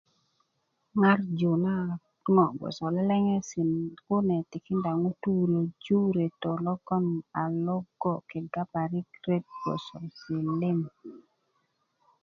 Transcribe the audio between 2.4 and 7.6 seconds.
gboso leleŋesi kune tikinda ŋutu reju reto logbon a